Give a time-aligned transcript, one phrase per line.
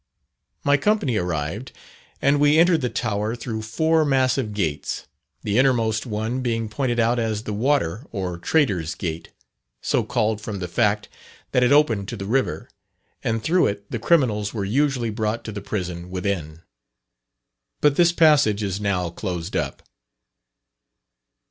[0.63, 1.73] My company arrived,
[2.23, 5.05] and we entered the tower through four massive gates,
[5.43, 9.29] the innermost one being pointed out as the "Water, or Traitors' Gate"
[9.79, 11.07] so called from the fact
[11.51, 12.67] that it opened to the river,
[13.23, 16.63] and through it the criminals were usually brought to the prison within.
[17.79, 19.83] But this passage is now closed up.